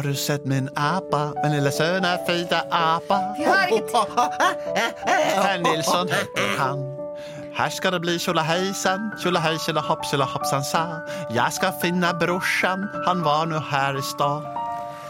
Har 0.00 0.08
du 0.08 0.14
sett 0.14 0.44
min 0.44 0.68
apa, 0.76 1.32
min 1.42 1.52
lilla 1.52 1.70
söna 1.70 2.18
fina 2.26 2.60
apa? 2.70 3.14
Herr 5.44 5.58
Nilsson 5.58 6.08
hette 6.08 6.40
han. 6.58 6.78
Här 7.54 7.70
ska 7.70 7.90
det 7.90 8.00
bli 8.00 8.18
tjolahejsan, 8.18 9.10
tjolahej 9.22 9.58
tjolahopp 9.58 10.06
tjolahoppsan 10.06 10.64
sa. 10.64 11.00
Jag 11.30 11.52
ska 11.52 11.72
finna 11.72 12.14
brorsan, 12.14 12.88
han 13.06 13.22
var 13.22 13.46
nu 13.46 13.58
här 13.58 13.98
i 13.98 14.02
stan. 14.02 14.42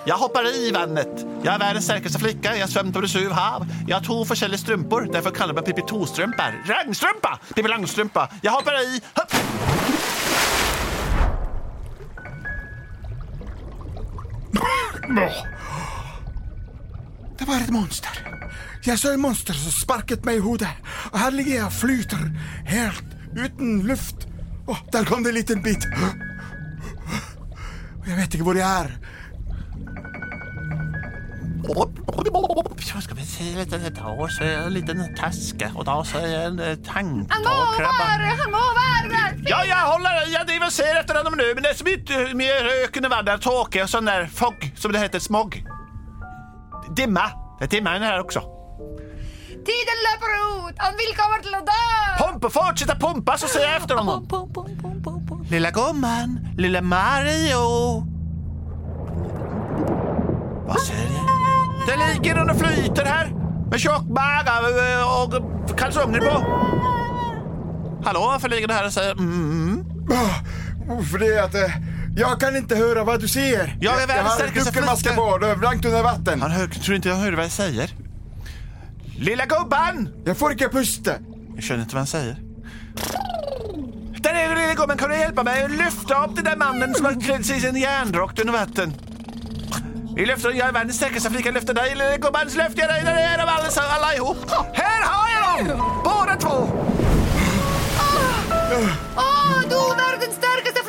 Jag 0.04 0.16
hoppar 0.16 0.46
i 0.46 0.70
vattnet. 0.70 1.26
Jag 1.42 1.54
är 1.54 1.58
världens 1.58 1.84
starkaste 1.84 2.18
flicka. 2.18 2.56
Jag 2.56 2.68
svömt 2.68 2.96
över 2.96 3.08
sju 3.08 3.28
hav. 3.28 3.66
Jag 3.88 3.96
har 3.96 4.04
två 4.04 4.24
forskjellige 4.24 4.58
strumpor. 4.58 5.08
Därför 5.12 5.30
kallar 5.30 5.54
man 5.54 5.64
Pippi 5.64 5.82
Tostrumpa. 5.88 6.44
Ragnstrumpa! 6.66 7.38
Pippi 7.54 7.68
Langstrumpa. 7.68 8.28
Jag 8.42 8.52
hoppar 8.52 8.80
i. 8.82 9.00
Hopp. 9.14 9.32
Det 17.38 17.44
var 17.44 17.56
ett 17.56 17.70
monster. 17.70 18.10
Jag 18.82 18.98
såg 18.98 19.12
ett 19.12 19.20
monster 19.20 19.52
som 19.52 19.72
sparket 19.72 20.24
mig 20.24 20.36
i 20.36 20.40
huvudet. 20.40 20.68
Och 21.10 21.18
här 21.18 21.30
ligger 21.30 21.56
jag 21.56 21.66
och 21.66 21.72
flyter 21.72 22.18
helt 22.64 23.04
utan 23.36 23.82
luft. 23.86 24.16
Och 24.66 24.76
där 24.92 25.04
kom 25.04 25.22
det 25.22 25.30
en 25.30 25.34
liten 25.34 25.62
bit. 25.62 25.86
Och 28.00 28.08
jag 28.08 28.16
vet 28.16 28.34
inte 28.34 28.44
var 28.44 28.54
jag 28.54 28.68
är. 28.70 28.98
Så 32.80 33.00
ska 33.00 33.14
vi 33.14 33.26
se 33.26 33.44
lite. 33.44 33.78
Då 33.90 34.28
så 34.30 34.44
är 34.44 34.52
jag 34.52 34.64
en 34.64 34.72
liten 34.74 35.14
taska 35.16 35.72
och 35.74 35.84
då 35.84 36.04
så 36.04 36.18
är 36.18 36.26
jag 36.26 36.44
en 36.44 36.58
eh, 36.58 36.78
Han 36.86 37.42
må 37.42 37.48
vara, 37.48 37.86
han 38.42 38.50
må 38.50 38.58
vara. 38.58 38.80
Ja, 39.46 39.64
jag 39.64 39.76
håller. 39.76 40.32
Jag 40.32 40.46
driver 40.46 40.66
och 40.66 40.72
ser 40.72 41.00
efter 41.00 41.14
honom 41.14 41.34
nu. 41.36 41.54
Men 41.54 41.62
det 41.62 41.68
är 41.68 41.74
så 41.74 41.84
mycket 41.84 42.36
mer 42.36 42.84
öken 42.84 43.04
och 43.04 43.10
vandrar, 43.10 43.38
tåke 43.38 43.82
och 43.82 43.90
sån 43.90 44.04
där 44.04 44.26
fog, 44.26 44.69
som 44.80 44.92
det 44.92 44.98
heter, 44.98 45.18
smog. 45.18 45.64
Dimma. 46.96 47.30
Det 47.58 47.64
är 47.64 47.68
dimma 47.68 47.90
här 47.90 48.20
också. 48.20 48.40
Tiden 49.48 49.98
löper 50.06 50.30
ut. 50.68 50.74
Han 50.76 50.92
vill 50.92 51.16
komma 51.16 51.36
till 51.42 51.54
att 51.54 51.66
dö. 51.66 52.26
Pumpa, 52.26 52.50
fortsätta 52.50 52.94
pumpa 52.94 53.38
så 53.38 53.48
ser 53.48 53.60
jag 53.60 53.76
efter 53.76 53.94
honom. 53.94 54.28
Pum, 54.28 54.52
pum, 54.52 54.78
pum, 54.82 55.02
pum, 55.02 55.26
pum. 55.26 55.46
Lilla 55.50 55.70
gumman, 55.70 56.48
lilla 56.56 56.82
Mario. 56.82 58.06
Vad 60.66 60.80
säger 60.80 61.08
du? 61.08 61.30
Det 61.86 62.12
ligger 62.12 62.36
hon 62.38 62.50
och 62.50 62.56
flyter 62.56 63.04
här 63.04 63.26
med 63.70 63.80
tjock 63.80 64.02
mage 64.08 64.50
eh, 64.92 65.22
och 65.22 65.78
kalsonger 65.78 66.20
på. 66.20 66.44
Hallå, 68.04 68.20
varför 68.20 68.48
ligger 68.48 68.68
du 68.68 68.74
här 68.74 68.86
och 68.86 68.92
säger 68.92 69.12
mm? 69.12 69.84
Oh, 70.88 71.02
För 71.02 71.18
det 71.18 71.26
är 71.26 71.42
att 71.42 71.54
eh, 71.54 71.89
jag 72.16 72.40
kan 72.40 72.56
inte 72.56 72.76
höra 72.76 73.04
vad 73.04 73.20
du 73.20 73.28
säger. 73.28 73.76
Jag 73.80 73.94
är 73.96 74.00
jag 74.00 74.06
världens 74.06 74.28
har 74.28 74.34
starkaste 74.34 74.70
duckelmaska 74.70 75.08
flicka. 75.08 75.22
på, 75.22 75.38
du 75.38 75.46
är 75.46 75.56
blankt 75.56 75.84
under 75.84 76.02
vatten. 76.02 76.40
Han 76.42 76.50
hör, 76.50 76.66
tror 76.66 76.96
inte 76.96 77.08
jag 77.08 77.16
hör 77.16 77.32
vad 77.32 77.44
jag 77.44 77.52
säger. 77.52 77.90
Lilla 79.18 79.46
gubben! 79.46 80.08
Jag 80.24 80.36
får 80.36 80.52
inte 80.52 80.68
pusta. 80.68 81.12
Jag 81.54 81.64
känner 81.64 81.82
inte 81.82 81.94
vad 81.94 82.00
han 82.00 82.06
säger. 82.06 82.36
Där 84.20 84.34
är 84.34 84.48
du 84.48 84.60
lilla 84.60 84.74
gubben, 84.74 84.98
kan 84.98 85.10
du 85.10 85.16
hjälpa 85.16 85.42
mig 85.42 85.62
att 85.64 85.70
lyfta 85.70 86.24
upp 86.24 86.36
den 86.36 86.44
där 86.44 86.56
mannen 86.56 86.94
som 86.94 87.04
har 87.04 87.20
klätt 87.20 87.46
sig 87.46 87.56
i 87.56 87.60
sin 87.60 87.76
järnrock 87.76 88.38
under 88.40 88.52
vatten? 88.52 88.94
Vi 90.16 90.26
lyfter, 90.26 90.50
jag 90.50 90.68
är 90.68 90.72
världens 90.72 90.96
starkaste 90.96 91.30
flicka, 91.30 91.50
lyfter 91.50 91.74
dig 91.74 91.90
lilla 91.90 92.16
gubben, 92.16 92.50
så 92.50 92.58
lyfter 92.58 92.80
jag 92.80 92.90
dig, 92.90 93.02
där 93.04 93.16
är 93.16 93.38
de 93.38 93.42
alla, 93.42 93.96
alla 93.96 94.14
ihop. 94.14 94.36
Här 94.72 95.02
har 95.04 95.28
jag 95.58 95.66
dem! 95.66 96.02
Båda 96.04 96.36
två! 96.36 96.68
Åh, 99.16 99.60
du 99.68 99.74
är 99.74 99.96
världens 99.96 100.36
starkaste. 100.36 100.79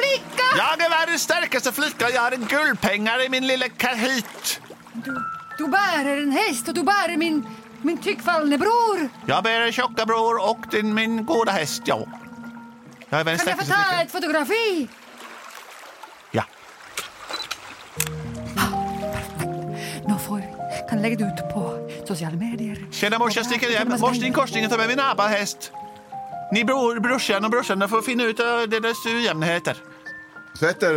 Jag 0.57 0.81
är 0.81 0.89
världens 0.89 1.21
starkaste 1.21 1.71
flicka, 1.71 2.09
jag 2.09 2.21
har 2.21 2.31
en 2.31 2.45
guldpengar 2.45 3.25
i 3.25 3.29
min 3.29 3.47
lilla 3.47 3.69
kahit. 3.69 4.61
Du, 4.93 5.23
du 5.57 5.67
bär 5.67 6.05
en 6.05 6.31
häst 6.31 6.67
och 6.67 6.73
du 6.73 6.83
bär 6.83 7.17
min, 7.17 7.47
min 7.81 7.97
tyckfallne 7.97 8.57
bror. 8.57 9.09
Jag 9.25 9.43
bär 9.43 9.61
en 9.61 9.71
tjocka 9.71 10.05
bror 10.05 10.49
och 10.49 10.65
din, 10.71 10.93
min 10.93 11.25
goda 11.25 11.51
häst, 11.51 11.81
ja. 11.85 12.05
Jag 13.09 13.19
är 13.19 13.23
världens 13.23 13.43
Kan 13.43 13.53
jag 13.57 13.67
få 13.67 13.73
ta 13.73 14.01
ett 14.01 14.11
fotografi? 14.11 14.87
Ja. 16.31 16.43
Nu 20.07 20.15
får. 20.27 20.41
Kan 20.89 21.01
lägga 21.01 21.27
ut 21.27 21.53
på 21.53 21.89
sociala 22.07 22.35
medier. 22.35 22.87
Tjena 22.91 23.19
mors, 23.19 23.35
jag 23.35 23.45
sticker 23.45 23.77
hem. 23.77 23.99
Mors, 23.99 24.19
din 24.19 24.33
korsning 24.33 24.69
tar 24.69 24.77
med 24.77 24.87
min 24.87 24.99
ABBA-häst. 24.99 25.71
Ni 26.51 26.65
bror, 26.65 26.99
brorsan 26.99 27.45
och 27.45 27.51
brorsan 27.51 27.89
får 27.89 28.01
finna 28.01 28.23
ut 28.23 28.39
uh, 28.39 28.45
deras 28.67 29.05
ojämnheter. 29.05 29.77
Så 30.53 30.65
efter 30.65 30.93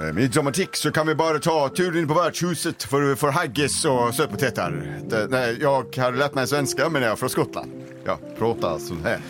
uh, 0.00 0.12
midsommartick 0.14 0.76
så 0.76 0.90
kan 0.92 1.06
vi 1.06 1.14
bara 1.14 1.38
ta 1.38 1.68
turen 1.68 2.08
på 2.08 2.14
värdshuset 2.14 2.82
för, 2.82 3.14
för 3.14 3.30
haggis 3.30 3.84
och 3.84 4.14
sötpotäter. 4.14 4.98
Det- 5.08 5.26
nej, 5.30 5.58
Jag 5.60 5.96
har 5.96 6.12
lärt 6.12 6.34
mig 6.34 6.46
svenska 6.46 6.88
men 6.88 7.02
jag 7.02 7.12
är 7.12 7.16
från 7.16 7.30
Skottland. 7.30 7.72
Jag 8.04 8.18
pratar 8.38 8.78
så 8.78 8.94
här. 9.04 9.20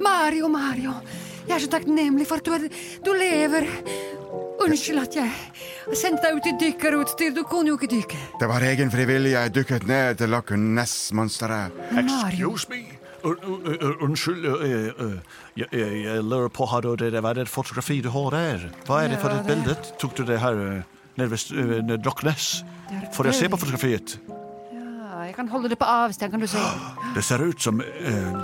Mario, 0.00 0.48
Mario. 0.48 0.92
Jag 1.46 1.56
är 1.56 1.60
så 1.60 1.66
tacknämlig 1.66 2.28
för 2.28 2.36
att 2.36 2.44
du, 2.44 2.54
är, 2.54 2.68
du 3.04 3.18
lever. 3.18 3.68
Unnskyld 4.68 4.98
att 5.00 5.14
jag 5.16 5.28
dig 6.22 6.32
ut 6.36 6.46
i 6.46 6.64
dykarutstyr. 6.64 7.30
Du 7.30 7.44
kunde 7.44 7.66
ju 7.66 7.72
inte 7.72 7.86
dyka. 7.86 8.16
Det 8.40 8.46
var 8.46 8.60
egen 8.60 8.90
frivilliga 8.90 9.42
jag 9.42 9.52
dykat 9.52 9.86
ner 9.86 10.14
till 10.14 10.30
Loch 10.30 10.50
Ness-monstret. 10.50 11.72
Mario. 11.90 12.56
me. 12.68 12.84
Unnskyld, 14.00 14.44
jag, 15.54 16.24
lurar 16.24 16.48
på, 16.48 16.64
har 16.64 16.82
du 16.96 17.10
det, 17.10 17.20
vad 17.20 17.30
är 17.30 17.34
det 17.34 17.46
för 17.46 17.52
fotografi 17.54 18.00
du 18.00 18.08
har 18.08 18.30
där? 18.30 18.70
Vad 18.86 19.04
är 19.04 19.08
det 19.08 19.16
för 19.16 19.30
ett 19.30 19.46
bild? 19.46 19.76
Tog 19.98 20.10
du 20.16 20.24
det 20.24 20.38
här 20.38 20.54
uh, 20.54 22.04
Loch 22.04 22.24
Ness? 22.24 22.62
Får 23.12 23.26
jag 23.26 23.34
se 23.34 23.48
på 23.48 23.56
fotografiet? 23.56 24.18
Ja, 25.12 25.26
jag 25.26 25.36
kan 25.36 25.48
hålla 25.48 25.68
det 25.68 25.76
på 25.76 25.84
avstånd 25.84 26.30
kan 26.30 26.40
du 26.40 26.46
säga. 26.46 26.70
Det 27.14 27.22
ser 27.22 27.42
ut 27.48 27.60
som 27.60 27.78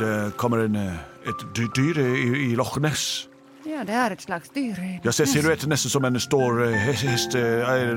det 0.01 0.37
kommer 0.37 0.59
en, 0.59 0.77
ett 0.77 1.55
dy- 1.55 1.71
dyr 1.75 1.99
i, 1.99 2.53
i 2.53 2.57
Loch 2.57 2.79
Ness. 2.79 3.29
Ja, 3.65 3.85
det 3.87 3.93
är 3.93 4.11
ett 4.11 4.21
slags 4.21 4.49
dyr. 4.49 5.01
Jag 5.03 5.15
ser 5.15 5.27
silhuetten 5.27 5.69
nästan 5.69 5.91
som 5.91 6.05
en 6.05 6.21
stor 6.21 6.65
häst. 6.75 7.33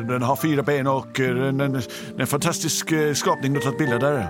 Den 0.07 0.21
har 0.21 0.36
fyra 0.36 0.63
ben 0.63 0.88
och 0.88 1.19
en, 1.19 1.62
en, 1.62 1.81
en 2.17 2.27
fantastisk 2.27 2.93
skapning 3.13 3.53
du 3.53 3.59
har 3.59 3.63
tagit 3.63 3.77
bilder 3.77 4.00
där. 4.00 4.27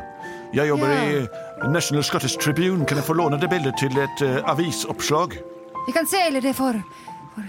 Jag 0.51 0.67
jobbar 0.67 0.87
i 0.89 1.27
National 1.67 2.03
Scottish 2.03 2.37
Tribune. 2.37 2.85
Kan 2.85 2.97
jag 2.97 3.05
få 3.05 3.13
låna 3.13 3.37
det 3.37 3.47
bilder 3.47 3.71
till 3.71 3.97
ett 3.97 4.21
uh, 4.21 4.51
avisuppslag? 4.51 5.37
Vi 5.87 5.93
kan 5.93 6.05
sälja 6.05 6.41
det 6.41 6.53
för, 6.53 6.81
för 7.35 7.43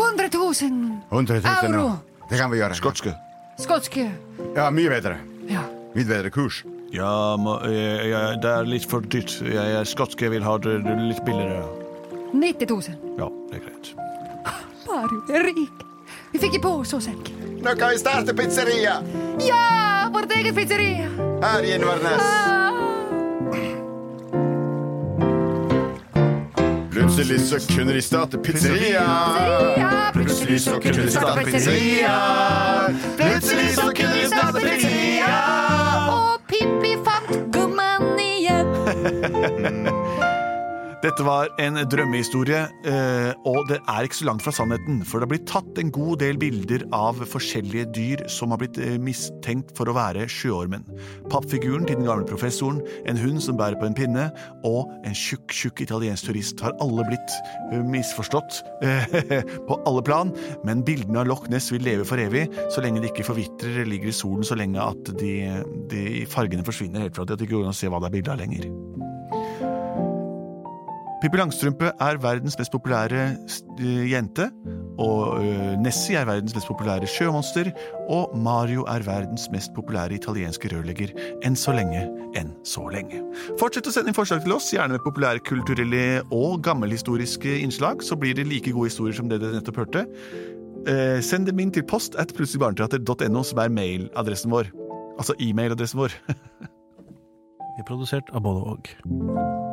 100 0.00 0.28
000 0.32 1.00
Hundratusen 1.08 1.74
euro. 1.74 1.92
Det 2.30 2.38
kan 2.38 2.50
vi 2.50 2.58
göra. 2.58 2.74
Skotska. 2.74 3.10
Skotska. 3.58 4.10
Ja, 4.54 4.70
mycket 4.70 4.92
bättre. 4.92 5.16
Ja. 5.48 5.60
Mycket 5.94 6.08
bättre 6.08 6.30
kurs. 6.30 6.64
Ja, 6.90 7.36
må- 7.36 7.60
eh, 7.64 7.72
ja, 8.06 8.18
det 8.36 8.48
är 8.48 8.64
lite 8.64 8.88
för 8.88 9.00
dyrt. 9.00 9.42
Jag 9.54 9.66
är 9.70 9.84
skotska, 9.84 10.24
jag 10.24 10.30
vill 10.30 10.42
ha 10.42 10.58
det, 10.58 10.78
det 10.78 10.94
lite 11.02 11.22
billigare. 11.22 11.64
90 12.32 12.68
000. 12.70 12.82
Ja, 13.18 13.32
det 13.50 13.56
är. 13.56 13.62
Mario 14.86 15.34
är 15.36 15.44
rik. 15.44 15.70
Vi 16.32 16.38
fick 16.38 16.54
ju 16.54 16.60
på 16.60 16.68
oss 16.68 16.92
oss 16.92 17.04
säkert. 17.04 17.32
Nu 17.62 17.74
kan 17.76 17.88
vi 17.90 17.98
starta 17.98 18.34
pizzeria 18.34 18.92
Ja, 19.48 20.08
vårt 20.12 20.32
eget 20.32 20.56
pizzeria. 20.56 21.31
Här 21.42 21.74
Inverness. 21.74 22.22
Ah. 22.22 22.52
Plötsligt 26.90 27.46
så 27.46 27.74
kunde 27.74 27.92
de 27.94 28.02
starta 28.02 28.38
pizzeria. 28.38 29.04
Plötsligt 30.12 30.62
så 30.62 30.80
kunde 30.80 31.02
de 31.02 31.10
starta 31.10 31.40
pizzeria. 31.40 32.20
Plötsligt 33.16 33.74
så 33.74 33.82
kunde 33.82 34.20
de 34.22 34.26
starta 34.26 34.60
pizzeria. 34.60 35.34
Och 36.12 36.46
Pippi 36.48 36.98
fann 37.04 37.50
gumman 37.50 38.20
igen. 38.20 38.66
Dette 41.02 41.24
var 41.26 41.48
en 41.58 41.80
drømmehistorie, 41.90 42.60
eh, 42.86 43.32
og 43.50 43.64
det 43.66 43.80
er 43.90 44.06
ikke 44.06 44.20
så 44.20 44.26
langt 44.28 44.44
fra 44.44 44.52
sannheten. 44.54 45.00
For 45.02 45.18
det 45.18 45.26
har 45.26 45.30
blitt 45.32 45.48
tatt 45.50 45.80
en 45.82 45.90
god 45.90 46.20
del 46.22 46.38
bilder 46.38 46.84
av 46.94 47.18
forskjellige 47.26 47.88
dyr 47.96 48.22
som 48.30 48.54
har 48.54 48.60
blitt 48.62 48.78
eh, 48.78 49.00
mistenkt 49.02 49.72
for 49.74 49.90
å 49.90 49.96
være 49.96 50.28
sjøormen. 50.30 50.84
Pappfiguren 51.32 51.88
til 51.88 51.98
den 51.98 52.06
gamle 52.06 52.28
professoren, 52.28 52.78
en 53.10 53.18
hund 53.18 53.42
som 53.42 53.58
bærer 53.58 53.80
på 53.80 53.88
en 53.88 53.98
pinne, 53.98 54.28
og 54.68 54.94
en 55.02 55.18
tjukk, 55.18 55.50
tjukk 55.50 55.82
italiensk 55.88 56.30
turist 56.30 56.62
har 56.62 56.78
alle 56.84 57.08
blitt 57.10 57.34
eh, 57.72 57.82
misforstått 57.82 58.62
på 59.66 59.80
alle 59.82 60.06
plan. 60.06 60.30
Men 60.62 60.86
bildene 60.86 61.24
av 61.24 61.32
Loch 61.32 61.50
Ness 61.50 61.72
vil 61.74 61.82
leve 61.82 62.06
for 62.06 62.22
evig, 62.22 62.46
så 62.70 62.86
lenge 62.86 63.02
de 63.02 63.10
ikke 63.10 63.26
forvitrer 63.26 63.80
eller 63.80 63.96
ligger 63.96 64.14
i 64.14 64.16
solen 64.22 64.46
så 64.46 64.54
lenge 64.54 64.78
at 64.78 65.14
de, 65.18 65.34
de 65.90 66.22
fargene 66.30 66.62
forsvinner 66.62 67.08
helt 67.08 67.18
fra 67.18 67.26
at 67.26 67.34
de 67.34 67.42
ikke 67.42 67.56
går 67.56 67.66
an 67.66 67.74
å 67.74 67.80
se 67.82 67.90
hva 67.90 67.98
det 67.98 68.12
er 68.12 68.20
bilde 68.20 68.36
av 68.38 68.44
lenger. 68.46 68.70
Pippi 71.22 71.38
Langstrømpe 71.38 71.92
er 72.02 72.16
verdens 72.18 72.56
mest 72.58 72.72
populære 72.74 73.20
eh, 73.78 74.06
jente. 74.10 74.48
Og 74.98 75.44
eh, 75.44 75.76
Nessie 75.78 76.18
er 76.18 76.26
verdens 76.26 76.56
mest 76.56 76.66
populære 76.66 77.06
sjømonster. 77.06 77.70
Og 78.10 78.34
Mario 78.42 78.82
er 78.90 79.04
verdens 79.06 79.46
mest 79.54 79.70
populære 79.76 80.16
italienske 80.18 80.72
rørlegger. 80.72 81.14
Enn 81.46 81.54
så 81.54 81.76
lenge, 81.76 82.02
enn 82.38 82.50
så 82.66 82.88
lenge. 82.90 83.22
Fortsett 83.60 83.86
å 83.86 83.94
sende 83.94 84.10
inn 84.10 84.18
forslag 84.18 84.42
til 84.42 84.56
oss, 84.56 84.72
gjerne 84.74 84.98
med 84.98 85.06
populærkulturelle 85.06 86.04
og 86.34 86.58
gammelhistoriske 86.66 87.54
innslag. 87.62 88.02
Så 88.02 88.18
blir 88.18 88.34
det 88.34 88.48
like 88.50 88.74
gode 88.74 88.90
historier 88.90 89.14
som 89.14 89.30
det 89.30 89.38
dere 89.44 89.60
nettopp 89.60 89.78
hørte. 89.84 90.06
Eh, 90.90 91.20
send 91.22 91.46
dem 91.46 91.62
inn 91.62 91.70
til 91.70 91.86
post 91.86 92.18
at 92.18 92.34
plutseligbarneteater.no, 92.34 93.46
som 93.46 93.62
er 93.62 93.70
mailadressen 93.70 94.50
vår. 94.50 94.74
Altså 95.22 95.38
e-mailadressen 95.38 96.02
vår. 96.02 96.18
Vi 97.76 97.84
er 97.84 97.86
produsert 97.86 98.34
av 98.34 98.42
både 98.42 98.74
og. 98.74 99.70